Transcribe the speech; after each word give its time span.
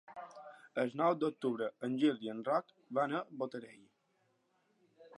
El 0.83 0.93
nou 1.01 1.13
d'octubre 1.25 1.69
en 1.89 1.99
Gil 2.05 2.19
i 2.29 2.33
en 2.35 2.41
Roc 2.49 2.75
van 3.01 3.17
a 3.21 3.25
Botarell. 3.43 3.81